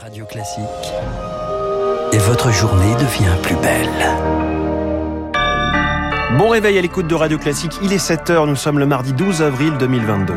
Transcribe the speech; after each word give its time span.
Radio 0.00 0.26
Classique. 0.26 0.64
Et 2.12 2.18
votre 2.18 2.52
journée 2.52 2.94
devient 2.96 3.34
plus 3.42 3.56
belle. 3.56 3.88
Bon 6.36 6.48
réveil 6.48 6.76
à 6.76 6.82
l'écoute 6.82 7.06
de 7.06 7.14
Radio 7.14 7.38
Classique. 7.38 7.72
Il 7.82 7.92
est 7.92 8.04
7h, 8.04 8.46
nous 8.46 8.56
sommes 8.56 8.78
le 8.78 8.86
mardi 8.86 9.12
12 9.12 9.42
avril 9.42 9.74
2022. 9.78 10.34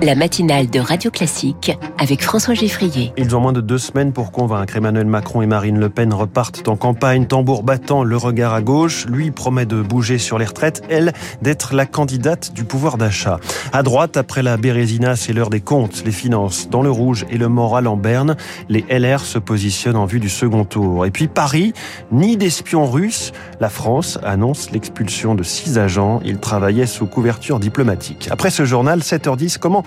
La 0.00 0.14
matinale 0.14 0.70
de 0.70 0.78
Radio 0.78 1.10
Classique 1.10 1.76
avec 1.98 2.22
François 2.22 2.54
Geffrier. 2.54 3.12
Ils 3.16 3.34
ont 3.34 3.40
moins 3.40 3.52
de 3.52 3.60
deux 3.60 3.78
semaines 3.78 4.12
pour 4.12 4.30
convaincre. 4.30 4.76
Emmanuel 4.76 5.06
Macron 5.06 5.42
et 5.42 5.46
Marine 5.46 5.80
Le 5.80 5.88
Pen 5.88 6.14
repartent 6.14 6.68
en 6.68 6.76
campagne, 6.76 7.26
tambour 7.26 7.64
battant, 7.64 8.04
le 8.04 8.16
regard 8.16 8.54
à 8.54 8.62
gauche. 8.62 9.06
Lui 9.06 9.32
promet 9.32 9.66
de 9.66 9.82
bouger 9.82 10.18
sur 10.18 10.38
les 10.38 10.44
retraites, 10.44 10.84
elle 10.88 11.12
d'être 11.42 11.74
la 11.74 11.84
candidate 11.84 12.52
du 12.52 12.62
pouvoir 12.62 12.96
d'achat. 12.96 13.40
À 13.72 13.82
droite, 13.82 14.16
après 14.16 14.44
la 14.44 14.56
Bérésina, 14.56 15.16
c'est 15.16 15.32
l'heure 15.32 15.50
des 15.50 15.60
comptes, 15.60 16.04
les 16.04 16.12
finances. 16.12 16.70
Dans 16.70 16.82
le 16.82 16.92
rouge 16.92 17.26
et 17.28 17.36
le 17.36 17.48
moral 17.48 17.88
en 17.88 17.96
berne, 17.96 18.36
les 18.68 18.84
LR 18.88 19.20
se 19.20 19.40
positionnent 19.40 19.96
en 19.96 20.06
vue 20.06 20.20
du 20.20 20.28
second 20.28 20.64
tour. 20.64 21.06
Et 21.06 21.10
puis 21.10 21.26
Paris, 21.26 21.72
ni 22.12 22.36
d'espions 22.36 22.86
russes. 22.86 23.32
La 23.60 23.68
France 23.68 24.20
annonce 24.22 24.70
l'expulsion 24.70 25.34
de 25.34 25.42
six 25.42 25.76
agents. 25.76 26.20
Ils 26.24 26.38
travaillaient 26.38 26.86
sous 26.86 27.06
couverture 27.06 27.58
diplomatique. 27.58 28.28
Après 28.30 28.50
ce 28.50 28.64
journal, 28.64 29.00
7h10, 29.00 29.58
comment 29.58 29.84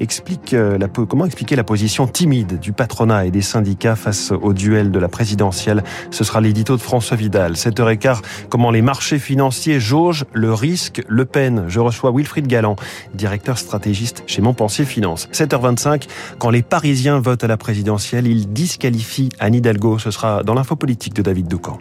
explique 0.00 0.54
euh, 0.54 0.78
comment 1.08 1.26
expliquer 1.26 1.56
la 1.56 1.64
position 1.64 2.06
timide 2.06 2.58
du 2.58 2.72
patronat 2.72 3.26
et 3.26 3.30
des 3.30 3.42
syndicats 3.42 3.96
face 3.96 4.32
au 4.32 4.52
duel 4.52 4.90
de 4.90 4.98
la 4.98 5.08
présidentielle? 5.08 5.82
Ce 6.10 6.24
sera 6.24 6.40
l'édito 6.40 6.76
de 6.76 6.80
François 6.80 7.16
Vidal. 7.16 7.54
7h15, 7.54 8.20
comment 8.48 8.70
les 8.70 8.82
marchés 8.82 9.18
financiers 9.18 9.80
jaugent 9.80 10.24
le 10.32 10.52
risque 10.52 11.02
Le 11.08 11.24
Pen. 11.24 11.64
Je 11.68 11.80
reçois 11.80 12.12
Wilfried 12.12 12.46
Galland, 12.46 12.76
directeur 13.14 13.58
stratégiste 13.58 14.22
chez 14.26 14.42
Montpensier 14.42 14.84
Finance. 14.84 15.28
7h25, 15.32 16.04
quand 16.38 16.50
les 16.50 16.62
Parisiens 16.62 17.18
votent 17.18 17.44
à 17.44 17.48
la 17.48 17.56
présidentielle, 17.56 18.26
ils 18.26 18.52
disqualifient 18.52 19.30
Anne 19.38 19.54
Hidalgo. 19.54 19.98
Ce 19.98 20.10
sera 20.10 20.42
dans 20.42 20.54
l'info 20.54 20.76
politique 20.76 21.14
de 21.14 21.22
David 21.22 21.48
Doucan. 21.48 21.78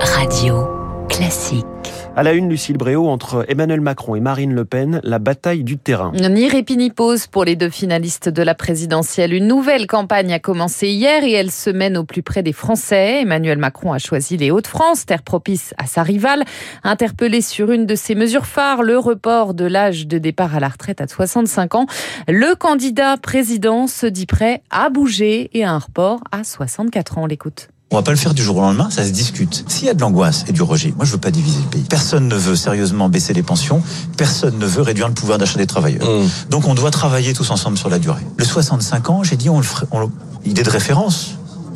Radio 0.00 0.68
classique. 1.08 1.66
À 2.16 2.24
la 2.24 2.32
une, 2.32 2.48
Lucille 2.50 2.76
Bréau, 2.76 3.08
entre 3.08 3.46
Emmanuel 3.48 3.80
Macron 3.80 4.16
et 4.16 4.20
Marine 4.20 4.52
Le 4.52 4.64
Pen, 4.64 5.00
la 5.04 5.20
bataille 5.20 5.62
du 5.62 5.78
terrain. 5.78 6.12
Ni 6.12 6.48
répit 6.48 6.76
ni 6.76 6.90
pause 6.90 7.28
pour 7.28 7.44
les 7.44 7.54
deux 7.54 7.70
finalistes 7.70 8.28
de 8.28 8.42
la 8.42 8.56
présidentielle. 8.56 9.32
Une 9.32 9.46
nouvelle 9.46 9.86
campagne 9.86 10.32
a 10.32 10.40
commencé 10.40 10.88
hier 10.88 11.22
et 11.22 11.32
elle 11.32 11.52
se 11.52 11.70
mène 11.70 11.96
au 11.96 12.04
plus 12.04 12.22
près 12.22 12.42
des 12.42 12.52
Français. 12.52 13.22
Emmanuel 13.22 13.58
Macron 13.58 13.92
a 13.92 13.98
choisi 13.98 14.36
les 14.36 14.50
Hauts-de-France, 14.50 15.06
terre 15.06 15.22
propice 15.22 15.72
à 15.78 15.86
sa 15.86 16.02
rivale. 16.02 16.44
Interpellé 16.82 17.40
sur 17.40 17.70
une 17.70 17.86
de 17.86 17.94
ses 17.94 18.16
mesures 18.16 18.46
phares, 18.46 18.82
le 18.82 18.98
report 18.98 19.54
de 19.54 19.64
l'âge 19.64 20.08
de 20.08 20.18
départ 20.18 20.56
à 20.56 20.60
la 20.60 20.68
retraite 20.68 21.00
à 21.00 21.06
65 21.06 21.76
ans, 21.76 21.86
le 22.26 22.56
candidat 22.56 23.16
président 23.18 23.86
se 23.86 24.06
dit 24.06 24.26
prêt 24.26 24.62
à 24.70 24.90
bouger 24.90 25.48
et 25.54 25.62
à 25.62 25.70
un 25.70 25.78
report 25.78 26.20
à 26.32 26.42
64 26.42 27.18
ans. 27.18 27.22
On 27.22 27.26
l'écoute. 27.26 27.68
On 27.92 27.96
va 27.96 28.02
pas 28.02 28.12
le 28.12 28.16
faire 28.16 28.34
du 28.34 28.42
jour 28.44 28.56
au 28.58 28.60
lendemain, 28.60 28.88
ça 28.88 29.04
se 29.04 29.10
discute. 29.10 29.64
S'il 29.66 29.88
y 29.88 29.90
a 29.90 29.94
de 29.94 30.00
l'angoisse 30.00 30.44
et 30.46 30.52
du 30.52 30.62
rejet, 30.62 30.94
moi 30.96 31.04
je 31.04 31.10
veux 31.10 31.18
pas 31.18 31.32
diviser 31.32 31.58
le 31.58 31.68
pays. 31.70 31.84
Personne 31.88 32.28
ne 32.28 32.36
veut 32.36 32.54
sérieusement 32.54 33.08
baisser 33.08 33.32
les 33.32 33.42
pensions, 33.42 33.82
personne 34.16 34.58
ne 34.60 34.66
veut 34.66 34.82
réduire 34.82 35.08
le 35.08 35.14
pouvoir 35.14 35.38
d'achat 35.38 35.58
des 35.58 35.66
travailleurs. 35.66 36.08
Mmh. 36.08 36.28
Donc 36.50 36.68
on 36.68 36.74
doit 36.74 36.92
travailler 36.92 37.32
tous 37.32 37.50
ensemble 37.50 37.76
sur 37.76 37.88
la 37.88 37.98
durée. 37.98 38.24
Le 38.36 38.44
65 38.44 39.10
ans, 39.10 39.24
j'ai 39.24 39.34
dit 39.34 39.50
on 39.50 39.56
le 39.56 39.64
ferait, 39.64 39.86
on, 39.90 40.08
idée 40.44 40.62
de 40.62 40.70
référence. 40.70 41.30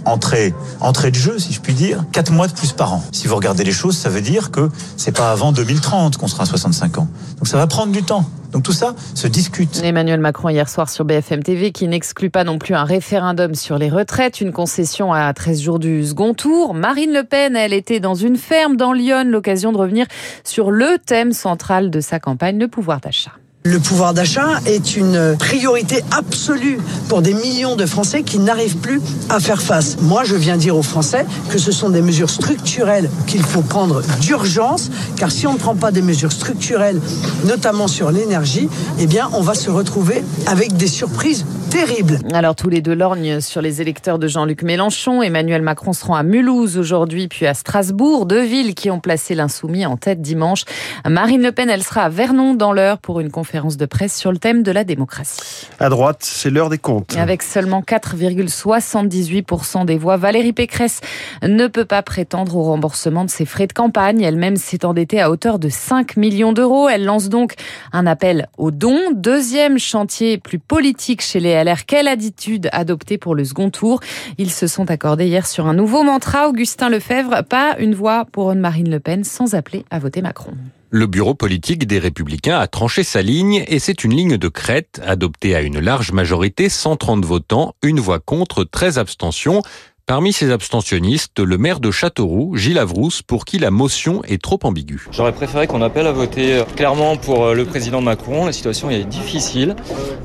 Entrée, 0.05 0.55
entrée 0.81 1.11
de 1.11 1.17
jeu, 1.17 1.39
si 1.39 1.55
je 1.55 1.61
puis 1.63 1.73
dire, 1.73 2.05
4 2.13 2.31
mois 2.31 2.47
de 2.47 2.53
plus 2.53 2.73
par 2.73 2.93
an. 2.93 3.03
Si 3.11 3.27
vous 3.27 3.35
regardez 3.35 3.65
les 3.65 3.73
choses, 3.73 3.97
ça 3.97 4.11
veut 4.11 4.21
dire 4.21 4.51
que 4.51 4.69
c'est 4.99 5.17
pas 5.17 5.33
avant 5.33 5.51
2030 5.51 6.19
qu'on 6.19 6.29
sera 6.29 6.43
à 6.43 6.47
65 6.47 6.99
ans. 6.99 7.09
Donc 7.39 7.49
ça 7.49 7.57
va 7.57 7.67
prendre 7.67 7.91
du 7.91 8.03
temps. 8.03 8.29
Donc 8.55 8.63
tout 8.63 8.73
ça 8.73 8.95
se 9.17 9.27
discute. 9.27 9.83
Emmanuel 9.83 10.21
Macron 10.21 10.49
hier 10.49 10.69
soir 10.69 10.89
sur 10.89 11.05
BFM 11.05 11.43
TV 11.43 11.73
qui 11.73 11.89
n'exclut 11.89 12.31
pas 12.31 12.45
non 12.45 12.59
plus 12.59 12.75
un 12.75 12.85
référendum 12.85 13.57
sur 13.57 13.79
les 13.79 13.91
retraites, 13.91 14.41
une 14.41 14.53
concession 14.53 15.13
à 15.13 15.35
13 15.35 15.61
jours 15.61 15.79
du 15.81 16.07
second 16.07 16.35
tour. 16.35 16.73
Marine 16.73 17.13
Le 17.13 17.25
Pen, 17.25 17.57
elle 17.57 17.73
était 17.73 17.99
dans 17.99 18.15
une 18.15 18.37
ferme 18.37 18.77
dans 18.77 18.93
Lyon, 18.93 19.25
l'occasion 19.27 19.73
de 19.73 19.79
revenir 19.79 20.07
sur 20.45 20.71
le 20.71 20.99
thème 21.05 21.33
central 21.33 21.91
de 21.91 21.99
sa 21.99 22.21
campagne, 22.21 22.61
le 22.61 22.69
pouvoir 22.69 23.01
d'achat. 23.01 23.33
Le 23.67 23.79
pouvoir 23.79 24.13
d'achat 24.13 24.61
est 24.67 24.95
une 24.95 25.37
priorité 25.39 26.05
absolue 26.11 26.79
pour 27.09 27.23
des 27.23 27.33
millions 27.33 27.77
de 27.77 27.87
Français 27.87 28.23
qui 28.23 28.39
n'arrivent 28.39 28.77
plus 28.77 29.01
à 29.31 29.41
faire 29.41 29.63
face. 29.63 29.97
Moi, 30.03 30.23
je 30.25 30.37
viens 30.37 30.59
dire 30.59 30.77
aux 30.77 30.83
Français 30.83 31.25
que 31.49 31.57
ce 31.57 31.73
sont 31.73 31.89
des 31.89 32.03
mesures 32.03 32.29
structurelles 32.29 33.09
qu'il 33.27 33.43
faut 33.43 33.63
prendre 33.63 34.03
d'urgence, 34.21 34.91
car 35.17 35.31
si 35.33 35.47
on 35.47 35.55
ne 35.55 35.59
prend 35.59 35.77
pas 35.77 35.93
des 35.93 36.03
mesures 36.03 36.31
structurelles, 36.31 37.01
notamment 37.47 37.89
sur 37.89 38.11
l'énergie, 38.11 38.69
eh 38.99 39.07
bien, 39.07 39.31
on 39.33 39.41
va 39.41 39.55
se 39.55 39.71
retrouver 39.71 40.23
avec 40.47 40.77
des 40.77 40.87
surprises 40.87 41.47
terribles. 41.75 42.21
Alors, 42.33 42.55
tous 42.55 42.69
les 42.69 42.81
deux 42.81 42.95
lorgnent 42.95 43.41
sur 43.41 43.61
les 43.61 43.83
électeurs 43.83 44.21
de 44.21 44.29
Jean-Luc 44.29 44.63
Mélenchon. 44.63 45.23
Emmanuel 45.23 45.61
Macron 45.61 45.93
se 45.93 46.05
rend 46.05 46.15
à 46.15 46.23
Mulhouse 46.23 46.79
aujourd'hui, 46.79 47.27
puis 47.27 47.47
à 47.47 47.55
Strasbourg, 47.55 48.27
deux 48.27 48.45
villes 48.45 48.77
qui 48.77 48.93
ont 48.93 49.01
placé 49.01 49.35
l'insoumis 49.35 49.85
en 49.85 49.97
tête 49.97 50.23
dimanche. 50.23 50.63
Marine 51.05 51.43
Le 51.43 51.51
Pen, 51.51 51.69
elle 51.69 51.83
sera 51.83 52.03
à 52.03 52.09
Vernon 52.09 52.55
dans 52.55 52.73
l'heure 52.73 52.99
pour 52.99 53.19
une 53.19 53.33
conférence 53.33 53.77
de 53.77 53.87
presse 53.87 54.17
sur 54.17 54.31
le 54.31 54.39
thème 54.39 54.63
de 54.63 54.71
la 54.71 54.85
démocratie. 54.85 55.67
À 55.81 55.89
droite, 55.89 56.19
c'est 56.21 56.49
l'heure 56.49 56.71
des 56.71 56.79
comptes. 56.79 57.17
Avec 57.17 57.43
seulement 57.43 57.81
4,78% 57.81 59.85
des 59.85 59.99
voix, 59.99 60.17
Valérie 60.17 60.53
Pécresse 60.53 61.01
ne 61.43 61.67
peut 61.67 61.87
pas 61.87 62.03
prétendre 62.03 62.57
au 62.57 62.63
remboursement 62.63 63.25
de 63.25 63.31
ses 63.31 63.47
frais 63.47 63.67
de 63.67 63.73
campagne. 63.73 64.23
Elle-même 64.23 64.57
s'est 64.57 64.85
endettée 64.85 65.21
à 65.21 65.29
hauteur 65.29 65.59
de 65.59 65.69
5 65.69 66.19
millions 66.19 66.53
d'euros. 66.53 66.89
Elle 66.89 67.05
lance 67.05 67.29
donc 67.29 67.55
un 67.93 68.07
appel 68.07 68.47
aux 68.59 68.71
dons. 68.71 69.11
Deuxième 69.13 69.81
chantier 69.81 70.39
plus 70.39 70.61
politique 70.61 71.21
chez 71.21 71.41
les 71.41 71.64
Quelle 71.87 72.09
attitude 72.09 72.69
adopter 72.73 73.19
pour 73.19 73.35
le 73.35 73.45
second 73.45 73.71
tour? 73.71 74.01
Ils 74.39 74.51
se 74.51 74.67
sont 74.67 74.91
accordés 74.91 75.27
hier 75.27 75.47
sur 75.47 75.67
un 75.67 75.75
nouveau 75.75 76.03
mantra. 76.03 76.49
Augustin 76.49 76.89
Lefebvre, 76.89 77.43
pas 77.49 77.77
une 77.79 77.95
voix 77.95 78.27
pour 78.31 78.55
Marine 78.55 78.91
Le 78.91 79.01
Pen 79.01 79.25
sans 79.25 79.55
appeler 79.55 79.85
à 79.91 79.99
voter 79.99 80.23
Macron. 80.23 80.53
Le 80.91 81.09
bureau 81.09 81.35
politique 81.35 81.89
des 81.89 81.99
Républicains 81.99 82.61
a 82.61 82.69
tranché 82.69 83.03
sa 83.03 83.21
ligne 83.21 83.65
et 83.67 83.81
c'est 83.81 84.05
une 84.05 84.15
ligne 84.15 84.37
de 84.37 84.49
crête 84.49 85.01
adoptée 85.05 85.57
à 85.57 85.61
une 85.61 85.81
large 85.81 86.13
majorité, 86.13 86.69
130 86.69 87.25
votants, 87.25 87.75
une 87.83 87.99
voix 87.99 88.21
contre, 88.21 88.63
13 88.63 88.99
abstentions. 88.99 89.63
Parmi 90.07 90.35
ces 90.35 90.51
abstentionnistes, 90.51 91.41
le 91.41 91.57
maire 91.57 91.81
de 91.81 91.91
Châteauroux, 91.91 92.57
Gilles 92.57 92.77
Avrousse, 92.77 93.23
pour 93.23 93.47
qui 93.47 93.59
la 93.59 93.71
motion 93.71 94.23
est 94.25 94.43
trop 94.43 94.59
ambiguë. 94.63 95.07
J'aurais 95.11 95.33
préféré 95.33 95.67
qu'on 95.67 95.81
appelle 95.81 96.07
à 96.07 96.13
voter 96.13 96.63
clairement 96.77 97.17
pour 97.17 97.55
le 97.55 97.65
président 97.65 98.03
Macron. 98.03 98.45
La 98.45 98.53
situation 98.53 98.91
est 98.91 99.05
difficile. 99.05 99.75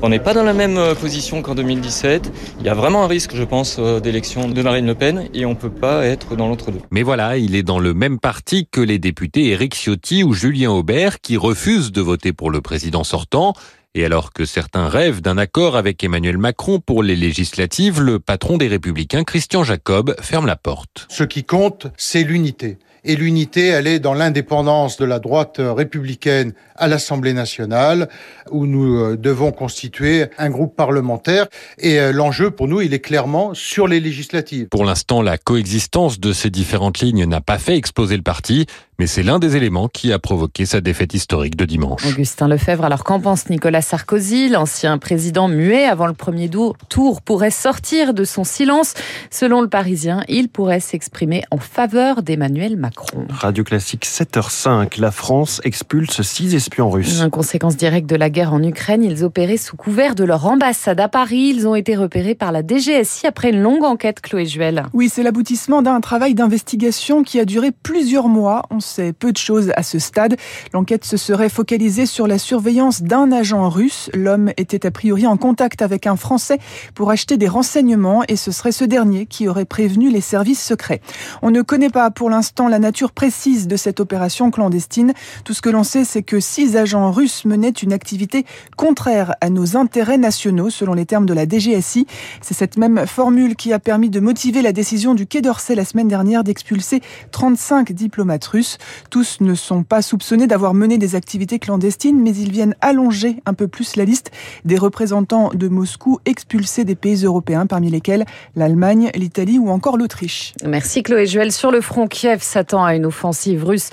On 0.02 0.10
n'est 0.10 0.18
pas 0.18 0.34
dans 0.34 0.42
la 0.42 0.52
même 0.52 0.78
position 1.00 1.40
qu'en 1.40 1.54
2017. 1.54 2.30
Il 2.60 2.66
y 2.66 2.68
a 2.68 2.74
vraiment 2.74 3.04
un 3.04 3.06
risque, 3.06 3.34
je 3.34 3.42
pense, 3.42 3.78
d'élection 3.78 4.50
de 4.50 4.62
Marine 4.62 4.86
Le 4.86 4.94
Pen 4.94 5.30
et 5.32 5.46
on 5.46 5.54
peut 5.54 5.70
pas 5.70 6.04
être 6.04 6.36
dans 6.36 6.48
l'entre-deux. 6.48 6.80
Mais 6.90 7.02
voilà, 7.02 7.38
il 7.38 7.54
est 7.54 7.62
dans 7.62 7.78
le 7.78 7.94
même 7.94 8.18
parti 8.18 8.68
que 8.70 8.82
les 8.82 8.98
députés 8.98 9.46
Éric 9.46 9.74
Ciotti 9.74 10.22
ou 10.24 10.34
Julien 10.34 10.72
Aubert 10.72 11.22
qui 11.22 11.38
refusent 11.38 11.90
de 11.90 12.02
voter 12.02 12.34
pour 12.34 12.50
le 12.50 12.60
président 12.60 13.02
sortant. 13.02 13.54
Et 13.96 14.04
alors 14.04 14.32
que 14.32 14.44
certains 14.44 14.88
rêvent 14.88 15.20
d'un 15.20 15.36
accord 15.36 15.76
avec 15.76 16.04
Emmanuel 16.04 16.38
Macron 16.38 16.78
pour 16.78 17.02
les 17.02 17.16
législatives, 17.16 18.00
le 18.00 18.20
patron 18.20 18.56
des 18.56 18.68
Républicains, 18.68 19.24
Christian 19.24 19.64
Jacob, 19.64 20.14
ferme 20.20 20.46
la 20.46 20.54
porte. 20.54 21.08
Ce 21.08 21.24
qui 21.24 21.42
compte, 21.42 21.88
c'est 21.96 22.22
l'unité. 22.22 22.78
Et 23.04 23.16
l'unité, 23.16 23.68
elle 23.68 23.86
est 23.86 23.98
dans 23.98 24.14
l'indépendance 24.14 24.96
de 24.96 25.04
la 25.04 25.18
droite 25.18 25.56
républicaine 25.58 26.52
à 26.76 26.88
l'Assemblée 26.88 27.32
nationale, 27.32 28.08
où 28.50 28.66
nous 28.66 29.16
devons 29.16 29.52
constituer 29.52 30.26
un 30.38 30.50
groupe 30.50 30.76
parlementaire. 30.76 31.46
Et 31.78 32.12
l'enjeu, 32.12 32.50
pour 32.50 32.68
nous, 32.68 32.80
il 32.80 32.94
est 32.94 33.00
clairement 33.00 33.54
sur 33.54 33.86
les 33.86 34.00
législatives. 34.00 34.68
Pour 34.68 34.84
l'instant, 34.84 35.22
la 35.22 35.38
coexistence 35.38 36.20
de 36.20 36.32
ces 36.32 36.50
différentes 36.50 37.00
lignes 37.00 37.24
n'a 37.24 37.40
pas 37.40 37.58
fait 37.58 37.76
exploser 37.76 38.16
le 38.16 38.22
parti, 38.22 38.66
mais 38.98 39.06
c'est 39.06 39.22
l'un 39.22 39.38
des 39.38 39.56
éléments 39.56 39.88
qui 39.88 40.12
a 40.12 40.18
provoqué 40.18 40.66
sa 40.66 40.80
défaite 40.80 41.14
historique 41.14 41.56
de 41.56 41.64
dimanche. 41.64 42.04
Augustin 42.06 42.48
Lefebvre, 42.48 42.84
alors 42.84 43.02
qu'en 43.02 43.18
pense 43.18 43.48
Nicolas 43.48 43.80
Sarkozy 43.80 44.48
L'ancien 44.48 44.98
président 44.98 45.48
muet 45.48 45.86
avant 45.86 46.06
le 46.06 46.12
premier 46.12 46.50
tour 46.88 47.22
pourrait 47.22 47.50
sortir 47.50 48.12
de 48.12 48.24
son 48.24 48.44
silence. 48.44 48.94
Selon 49.30 49.62
le 49.62 49.68
Parisien, 49.68 50.22
il 50.28 50.48
pourrait 50.48 50.80
s'exprimer 50.80 51.44
en 51.50 51.58
faveur 51.58 52.22
d'Emmanuel 52.22 52.76
Macron. 52.76 52.89
Radio 53.28 53.64
Classique 53.64 54.06
7h05, 54.06 55.00
la 55.00 55.10
France 55.10 55.60
expulse 55.64 56.22
six 56.22 56.54
espions 56.54 56.90
russes. 56.90 57.20
En 57.20 57.30
conséquence 57.30 57.76
directe 57.76 58.08
de 58.08 58.16
la 58.16 58.30
guerre 58.30 58.52
en 58.52 58.62
Ukraine, 58.62 59.02
ils 59.02 59.24
opéraient 59.24 59.56
sous 59.56 59.76
couvert 59.76 60.14
de 60.14 60.24
leur 60.24 60.46
ambassade 60.46 61.00
à 61.00 61.08
Paris. 61.08 61.52
Ils 61.54 61.68
ont 61.68 61.74
été 61.74 61.96
repérés 61.96 62.34
par 62.34 62.52
la 62.52 62.62
DGSI 62.66 63.26
après 63.26 63.50
une 63.50 63.62
longue 63.62 63.84
enquête, 63.84 64.20
Chloé 64.20 64.46
Juel. 64.46 64.84
Oui, 64.92 65.08
c'est 65.08 65.22
l'aboutissement 65.22 65.82
d'un 65.82 66.00
travail 66.00 66.34
d'investigation 66.34 67.22
qui 67.22 67.38
a 67.38 67.44
duré 67.44 67.70
plusieurs 67.70 68.28
mois. 68.28 68.62
On 68.70 68.80
sait 68.80 69.12
peu 69.12 69.32
de 69.32 69.36
choses 69.36 69.72
à 69.76 69.82
ce 69.82 69.98
stade. 69.98 70.36
L'enquête 70.72 71.04
se 71.04 71.16
serait 71.16 71.48
focalisée 71.48 72.06
sur 72.06 72.26
la 72.26 72.38
surveillance 72.38 73.02
d'un 73.02 73.30
agent 73.32 73.68
russe. 73.68 74.10
L'homme 74.14 74.50
était 74.56 74.86
a 74.86 74.90
priori 74.90 75.26
en 75.26 75.36
contact 75.36 75.82
avec 75.82 76.06
un 76.06 76.16
Français 76.16 76.58
pour 76.94 77.10
acheter 77.10 77.36
des 77.36 77.48
renseignements 77.48 78.22
et 78.26 78.36
ce 78.36 78.50
serait 78.50 78.72
ce 78.72 78.84
dernier 78.84 79.26
qui 79.26 79.48
aurait 79.48 79.64
prévenu 79.64 80.10
les 80.10 80.20
services 80.20 80.62
secrets. 80.64 81.00
On 81.42 81.50
ne 81.50 81.62
connaît 81.62 81.90
pas 81.90 82.10
pour 82.10 82.30
l'instant 82.30 82.68
la 82.68 82.79
nature 82.80 83.12
précise 83.12 83.68
de 83.68 83.76
cette 83.76 84.00
opération 84.00 84.50
clandestine. 84.50 85.12
Tout 85.44 85.54
ce 85.54 85.62
que 85.62 85.70
l'on 85.70 85.84
sait, 85.84 86.04
c'est 86.04 86.22
que 86.22 86.40
six 86.40 86.76
agents 86.76 87.10
russes 87.10 87.44
menaient 87.44 87.70
une 87.70 87.92
activité 87.92 88.44
contraire 88.76 89.34
à 89.40 89.50
nos 89.50 89.76
intérêts 89.76 90.18
nationaux, 90.18 90.70
selon 90.70 90.94
les 90.94 91.06
termes 91.06 91.26
de 91.26 91.34
la 91.34 91.46
DGSI. 91.48 92.06
C'est 92.40 92.54
cette 92.54 92.76
même 92.76 93.06
formule 93.06 93.56
qui 93.56 93.72
a 93.72 93.78
permis 93.78 94.10
de 94.10 94.20
motiver 94.20 94.62
la 94.62 94.72
décision 94.72 95.14
du 95.14 95.26
Quai 95.26 95.40
d'Orsay 95.40 95.74
la 95.74 95.84
semaine 95.84 96.08
dernière 96.08 96.44
d'expulser 96.44 97.00
35 97.32 97.92
diplomates 97.92 98.44
russes. 98.46 98.78
Tous 99.10 99.40
ne 99.40 99.54
sont 99.54 99.82
pas 99.82 100.02
soupçonnés 100.02 100.46
d'avoir 100.46 100.74
mené 100.74 100.98
des 100.98 101.14
activités 101.14 101.58
clandestines, 101.58 102.20
mais 102.20 102.34
ils 102.34 102.50
viennent 102.50 102.74
allonger 102.80 103.36
un 103.46 103.54
peu 103.54 103.68
plus 103.68 103.96
la 103.96 104.04
liste 104.04 104.30
des 104.64 104.76
représentants 104.76 105.50
de 105.54 105.68
Moscou 105.68 106.18
expulsés 106.24 106.84
des 106.84 106.94
pays 106.94 107.24
européens, 107.24 107.66
parmi 107.66 107.90
lesquels 107.90 108.24
l'Allemagne, 108.56 109.10
l'Italie 109.14 109.58
ou 109.58 109.70
encore 109.70 109.96
l'Autriche. 109.96 110.54
Merci 110.64 111.02
Chloé 111.02 111.26
Juel. 111.26 111.52
Sur 111.52 111.70
le 111.70 111.80
front, 111.80 112.06
Kiev 112.06 112.42
s'attend 112.70 112.84
à 112.84 112.94
une 112.94 113.06
offensive 113.06 113.64
russe 113.64 113.90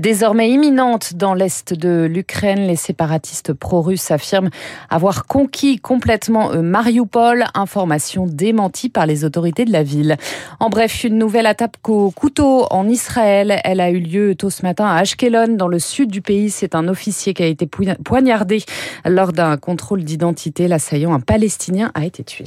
désormais 0.00 0.50
imminente 0.50 1.14
dans 1.14 1.34
l'est 1.34 1.72
de 1.72 2.08
l'Ukraine. 2.10 2.66
Les 2.66 2.74
séparatistes 2.74 3.52
pro-russes 3.52 4.10
affirment 4.10 4.50
avoir 4.90 5.26
conquis 5.26 5.78
complètement 5.78 6.50
euh, 6.50 6.62
Mariupol. 6.62 7.44
Information 7.54 8.26
démentie 8.26 8.88
par 8.88 9.06
les 9.06 9.24
autorités 9.24 9.64
de 9.64 9.70
la 9.70 9.84
ville. 9.84 10.16
En 10.58 10.70
bref, 10.70 11.04
une 11.04 11.18
nouvelle 11.18 11.46
attaque 11.46 11.88
au 11.88 12.10
couteau 12.10 12.66
en 12.70 12.88
Israël. 12.88 13.60
Elle 13.62 13.80
a 13.80 13.90
eu 13.90 14.00
lieu 14.00 14.34
tôt 14.34 14.50
ce 14.50 14.62
matin 14.62 14.86
à 14.86 14.96
Ashkelon, 14.96 15.54
dans 15.54 15.68
le 15.68 15.78
sud 15.78 16.10
du 16.10 16.20
pays. 16.20 16.50
C'est 16.50 16.74
un 16.74 16.88
officier 16.88 17.32
qui 17.32 17.44
a 17.44 17.46
été 17.46 17.68
poignardé 18.04 18.64
lors 19.04 19.32
d'un 19.32 19.56
contrôle 19.56 20.02
d'identité. 20.02 20.66
L'assaillant, 20.66 21.14
un 21.14 21.20
Palestinien, 21.20 21.92
a 21.94 22.04
été 22.04 22.24
tué. 22.24 22.44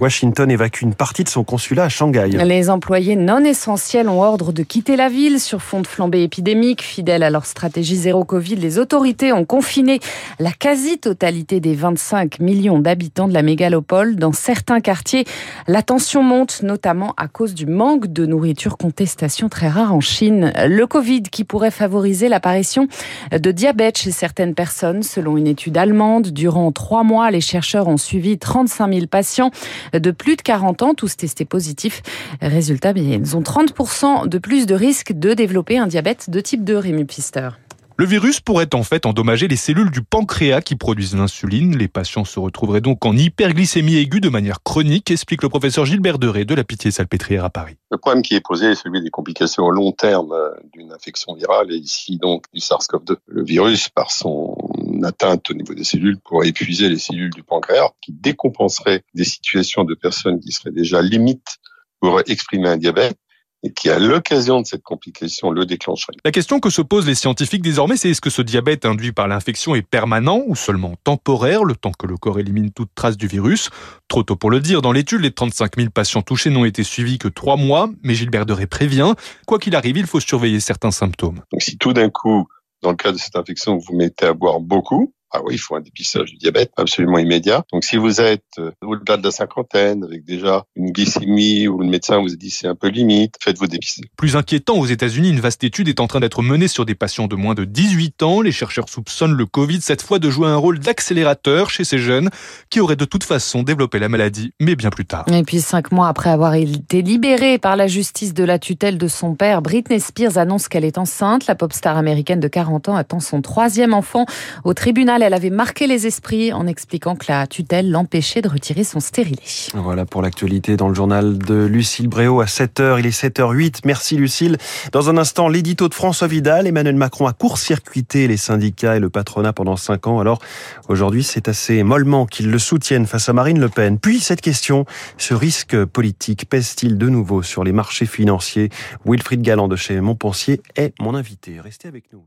Washington 0.00 0.50
évacue 0.50 0.82
une 0.82 0.94
partie 0.94 1.22
de 1.22 1.28
son 1.28 1.44
consulat 1.44 1.84
à 1.84 1.88
Shanghai. 1.88 2.30
Les 2.30 2.68
employés 2.68 3.14
non 3.14 3.44
essentiels 3.44 4.08
ont 4.08 4.22
ordre 4.22 4.52
de 4.52 4.64
quitter 4.64 4.96
la 4.96 5.08
ville 5.08 5.19
sur 5.28 5.60
fond 5.60 5.82
de 5.82 5.86
flambée 5.86 6.22
épidémique. 6.22 6.82
Fidèles 6.82 7.22
à 7.22 7.28
leur 7.28 7.44
stratégie 7.44 7.96
zéro 7.96 8.24
Covid, 8.24 8.56
les 8.56 8.78
autorités 8.78 9.32
ont 9.34 9.44
confiné 9.44 10.00
la 10.38 10.50
quasi-totalité 10.50 11.60
des 11.60 11.74
25 11.74 12.40
millions 12.40 12.78
d'habitants 12.78 13.28
de 13.28 13.34
la 13.34 13.42
mégalopole. 13.42 14.16
Dans 14.16 14.32
certains 14.32 14.80
quartiers, 14.80 15.26
la 15.68 15.82
tension 15.82 16.22
monte, 16.22 16.62
notamment 16.62 17.12
à 17.18 17.28
cause 17.28 17.54
du 17.54 17.66
manque 17.66 18.06
de 18.06 18.24
nourriture, 18.24 18.78
contestation 18.78 19.50
très 19.50 19.68
rare 19.68 19.94
en 19.94 20.00
Chine. 20.00 20.52
Le 20.66 20.86
Covid 20.86 21.24
qui 21.24 21.44
pourrait 21.44 21.70
favoriser 21.70 22.28
l'apparition 22.28 22.88
de 23.30 23.50
diabète 23.50 23.98
chez 23.98 24.12
certaines 24.12 24.54
personnes, 24.54 25.02
selon 25.02 25.36
une 25.36 25.46
étude 25.46 25.76
allemande. 25.76 26.28
Durant 26.28 26.72
trois 26.72 27.02
mois, 27.02 27.30
les 27.30 27.42
chercheurs 27.42 27.88
ont 27.88 27.98
suivi 27.98 28.38
35 28.38 28.92
000 28.94 29.06
patients 29.06 29.50
de 29.92 30.10
plus 30.12 30.36
de 30.36 30.42
40 30.42 30.82
ans, 30.82 30.94
tous 30.94 31.18
testés 31.18 31.44
positifs. 31.44 32.00
Résultat, 32.40 32.92
ils 32.96 33.36
ont 33.36 33.42
30% 33.42 34.26
de 34.26 34.38
plus 34.38 34.64
de 34.64 34.74
risque 35.10 35.18
de 35.18 35.34
développer 35.34 35.78
un 35.78 35.86
diabète 35.86 36.30
de 36.30 36.40
type 36.40 36.64
2, 36.64 36.78
Rémi 36.78 37.04
Pister. 37.04 37.50
Le 37.96 38.06
virus 38.06 38.40
pourrait 38.40 38.74
en 38.74 38.82
fait 38.82 39.04
endommager 39.04 39.46
les 39.46 39.56
cellules 39.56 39.90
du 39.90 40.02
pancréas 40.02 40.62
qui 40.62 40.74
produisent 40.74 41.14
l'insuline. 41.14 41.76
Les 41.76 41.88
patients 41.88 42.24
se 42.24 42.40
retrouveraient 42.40 42.80
donc 42.80 43.04
en 43.04 43.14
hyperglycémie 43.14 43.96
aiguë 43.96 44.20
de 44.20 44.30
manière 44.30 44.62
chronique, 44.62 45.10
explique 45.10 45.42
le 45.42 45.50
professeur 45.50 45.84
Gilbert 45.84 46.18
Deré 46.18 46.46
de 46.46 46.54
la 46.54 46.64
Pitié-Salpêtrière 46.64 47.44
à 47.44 47.50
Paris. 47.50 47.74
Le 47.90 47.98
problème 47.98 48.22
qui 48.22 48.34
est 48.34 48.40
posé 48.40 48.70
est 48.70 48.74
celui 48.74 49.02
des 49.02 49.10
complications 49.10 49.64
au 49.64 49.70
long 49.70 49.92
terme 49.92 50.32
euh, 50.32 50.50
d'une 50.72 50.92
infection 50.92 51.34
virale 51.34 51.72
et 51.72 51.76
ici 51.76 52.16
donc 52.16 52.44
du 52.54 52.60
SARS-CoV-2. 52.60 53.16
Le 53.26 53.44
virus, 53.44 53.90
par 53.90 54.10
son 54.10 54.56
atteinte 55.02 55.50
au 55.50 55.54
niveau 55.54 55.74
des 55.74 55.84
cellules, 55.84 56.18
pourrait 56.20 56.48
épuiser 56.48 56.88
les 56.88 56.98
cellules 56.98 57.34
du 57.34 57.42
pancréas 57.42 57.90
qui 58.00 58.12
décompenserait 58.12 59.02
des 59.14 59.24
situations 59.24 59.84
de 59.84 59.94
personnes 59.94 60.40
qui 60.40 60.52
seraient 60.52 60.70
déjà 60.70 61.02
limites 61.02 61.58
pour 62.00 62.18
exprimer 62.26 62.68
un 62.68 62.78
diabète 62.78 63.18
et 63.62 63.72
qui, 63.72 63.90
à 63.90 63.98
l'occasion 63.98 64.60
de 64.60 64.66
cette 64.66 64.82
complication, 64.82 65.50
le 65.50 65.66
déclencherait. 65.66 66.14
La 66.24 66.30
question 66.30 66.60
que 66.60 66.70
se 66.70 66.80
posent 66.80 67.06
les 67.06 67.14
scientifiques 67.14 67.62
désormais, 67.62 67.96
c'est 67.96 68.10
est-ce 68.10 68.20
que 68.20 68.30
ce 68.30 68.42
diabète 68.42 68.86
induit 68.86 69.12
par 69.12 69.28
l'infection 69.28 69.74
est 69.74 69.82
permanent 69.82 70.42
ou 70.46 70.56
seulement 70.56 70.94
temporaire, 71.04 71.64
le 71.64 71.74
temps 71.74 71.92
que 71.92 72.06
le 72.06 72.16
corps 72.16 72.38
élimine 72.38 72.70
toute 72.70 72.90
trace 72.94 73.16
du 73.16 73.26
virus? 73.26 73.70
Trop 74.08 74.22
tôt 74.22 74.36
pour 74.36 74.50
le 74.50 74.60
dire, 74.60 74.82
dans 74.82 74.92
l'étude, 74.92 75.20
les 75.20 75.32
35 75.32 75.76
000 75.76 75.90
patients 75.90 76.22
touchés 76.22 76.50
n'ont 76.50 76.64
été 76.64 76.82
suivis 76.82 77.18
que 77.18 77.28
trois 77.28 77.56
mois, 77.56 77.90
mais 78.02 78.14
Gilbert 78.14 78.46
Deré 78.46 78.66
prévient, 78.66 79.14
quoi 79.46 79.58
qu'il 79.58 79.76
arrive, 79.76 79.98
il 79.98 80.06
faut 80.06 80.20
surveiller 80.20 80.60
certains 80.60 80.90
symptômes. 80.90 81.42
Donc 81.52 81.62
si 81.62 81.76
tout 81.76 81.92
d'un 81.92 82.08
coup, 82.08 82.46
dans 82.82 82.90
le 82.90 82.96
cas 82.96 83.12
de 83.12 83.18
cette 83.18 83.36
infection, 83.36 83.76
vous 83.76 83.94
mettez 83.94 84.26
à 84.26 84.32
boire 84.32 84.60
beaucoup, 84.60 85.12
ah 85.32 85.40
oui, 85.44 85.54
il 85.54 85.58
faut 85.58 85.76
un 85.76 85.80
dépistage 85.80 86.30
du 86.30 86.36
diabète 86.36 86.72
absolument 86.76 87.18
immédiat. 87.18 87.64
Donc 87.72 87.84
si 87.84 87.96
vous 87.96 88.20
êtes 88.20 88.60
au-delà 88.82 89.16
de 89.16 89.24
la 89.24 89.30
cinquantaine, 89.30 90.04
avec 90.04 90.24
déjà 90.24 90.64
une 90.76 90.90
glycémie 90.90 91.68
ou 91.68 91.78
le 91.78 91.86
médecin 91.86 92.18
vous 92.18 92.32
a 92.32 92.36
dit 92.36 92.50
c'est 92.50 92.66
un 92.66 92.74
peu 92.74 92.88
limite, 92.88 93.36
faites-vous 93.42 93.66
dépister. 93.66 94.02
Plus 94.16 94.36
inquiétant, 94.36 94.76
aux 94.76 94.86
États-Unis, 94.86 95.30
une 95.30 95.40
vaste 95.40 95.64
étude 95.64 95.88
est 95.88 96.00
en 96.00 96.06
train 96.06 96.20
d'être 96.20 96.42
menée 96.42 96.68
sur 96.68 96.84
des 96.84 96.94
patients 96.94 97.26
de 97.26 97.36
moins 97.36 97.54
de 97.54 97.64
18 97.64 98.22
ans. 98.22 98.40
Les 98.40 98.52
chercheurs 98.52 98.88
soupçonnent 98.88 99.34
le 99.34 99.46
Covid 99.46 99.80
cette 99.80 100.02
fois 100.02 100.18
de 100.18 100.30
jouer 100.30 100.48
un 100.48 100.56
rôle 100.56 100.78
d'accélérateur 100.78 101.70
chez 101.70 101.84
ces 101.84 101.98
jeunes 101.98 102.30
qui 102.68 102.80
auraient 102.80 102.96
de 102.96 103.04
toute 103.04 103.24
façon 103.24 103.62
développé 103.62 103.98
la 103.98 104.08
maladie, 104.08 104.52
mais 104.60 104.76
bien 104.76 104.90
plus 104.90 105.06
tard. 105.06 105.26
Et 105.32 105.42
puis 105.42 105.60
cinq 105.60 105.92
mois 105.92 106.08
après 106.08 106.30
avoir 106.30 106.54
été 106.54 107.02
libérée 107.02 107.58
par 107.58 107.76
la 107.76 107.86
justice 107.86 108.34
de 108.34 108.44
la 108.44 108.58
tutelle 108.58 108.98
de 108.98 109.08
son 109.08 109.34
père, 109.34 109.62
Britney 109.62 110.00
Spears 110.00 110.38
annonce 110.38 110.68
qu'elle 110.68 110.84
est 110.84 110.98
enceinte. 110.98 111.46
La 111.46 111.54
pop 111.54 111.72
star 111.72 111.96
américaine 111.96 112.40
de 112.40 112.48
40 112.48 112.88
ans 112.88 112.96
attend 112.96 113.20
son 113.20 113.42
troisième 113.42 113.94
enfant 113.94 114.26
au 114.64 114.74
tribunal 114.74 115.19
elle 115.22 115.34
avait 115.34 115.50
marqué 115.50 115.86
les 115.86 116.06
esprits 116.06 116.52
en 116.52 116.66
expliquant 116.66 117.16
que 117.16 117.26
la 117.28 117.46
tutelle 117.46 117.90
l'empêchait 117.90 118.42
de 118.42 118.48
retirer 118.48 118.84
son 118.84 119.00
stérilet. 119.00 119.42
Voilà 119.74 120.04
pour 120.06 120.22
l'actualité 120.22 120.76
dans 120.76 120.88
le 120.88 120.94
journal 120.94 121.38
de 121.38 121.66
Lucille 121.66 122.08
Bréau 122.08 122.40
à 122.40 122.46
7h. 122.46 122.98
Il 122.98 123.06
est 123.06 123.18
7h08. 123.22 123.80
Merci 123.84 124.16
Lucille. 124.16 124.56
Dans 124.92 125.10
un 125.10 125.16
instant, 125.16 125.48
l'édito 125.48 125.88
de 125.88 125.94
François 125.94 126.28
Vidal. 126.28 126.66
Emmanuel 126.66 126.96
Macron 126.96 127.26
a 127.26 127.32
court-circuité 127.32 128.28
les 128.28 128.36
syndicats 128.36 128.96
et 128.96 129.00
le 129.00 129.10
patronat 129.10 129.52
pendant 129.52 129.76
5 129.76 130.06
ans. 130.06 130.20
Alors 130.20 130.40
aujourd'hui, 130.88 131.22
c'est 131.22 131.48
assez 131.48 131.82
mollement 131.82 132.26
qu'ils 132.26 132.50
le 132.50 132.58
soutiennent 132.58 133.06
face 133.06 133.28
à 133.28 133.32
Marine 133.32 133.60
Le 133.60 133.68
Pen. 133.68 133.98
Puis 133.98 134.20
cette 134.20 134.40
question, 134.40 134.84
ce 135.18 135.34
risque 135.34 135.84
politique 135.84 136.48
pèse-t-il 136.48 136.98
de 136.98 137.08
nouveau 137.08 137.42
sur 137.42 137.64
les 137.64 137.72
marchés 137.72 138.06
financiers? 138.06 138.70
Wilfried 139.04 139.42
Galland 139.42 139.68
de 139.68 139.76
chez 139.76 140.00
Montpensier 140.00 140.60
est 140.76 140.94
mon 141.00 141.14
invité. 141.14 141.60
Restez 141.60 141.88
avec 141.88 142.12
nous. 142.12 142.24